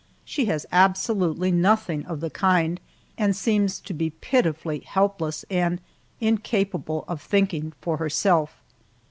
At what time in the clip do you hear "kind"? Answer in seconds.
2.31-2.79